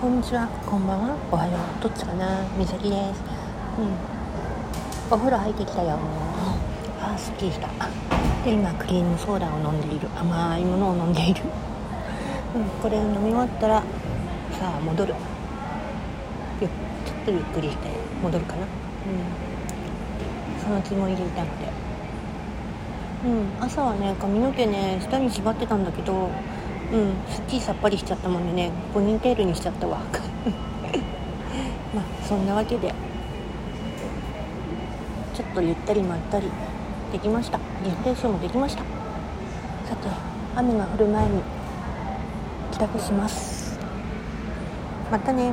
[0.00, 0.48] こんにちは。
[0.64, 1.14] こんばんは。
[1.30, 1.56] おはよう。
[1.82, 2.42] どっちかな。
[2.56, 3.20] みさきです。
[3.76, 3.92] うん。
[5.12, 5.98] お風呂入ってきたよ。
[7.02, 7.68] あすっきりした。
[8.42, 10.08] で今クリームソーダを飲んでいる。
[10.16, 11.42] 甘いものを飲んでいる。
[12.56, 12.64] うん。
[12.80, 13.82] これを飲み終わったら
[14.58, 15.12] さあ戻る。
[15.12, 15.18] よ。
[16.60, 16.70] ちょっ
[17.26, 17.90] とゆっくりして
[18.22, 18.62] 戻るかな。
[18.62, 18.68] うん。
[20.64, 21.68] そのつもりでいたので。
[23.26, 23.50] うん。
[23.62, 26.30] 朝はね髪の毛ね下に縛ってたんだけど
[26.92, 27.12] うん。
[27.32, 29.98] すっきりさっぱりしちゃったもんね5人テールにしちゃったわ。
[31.94, 32.92] まあそんなわけで
[35.34, 36.50] ちょっとゆったりまったり
[37.12, 37.58] できました。
[37.84, 38.82] リフレッシュもできました。
[39.88, 40.08] さて
[40.56, 41.42] 雨が降る前に
[42.72, 43.78] 帰宅します。
[45.10, 45.52] またね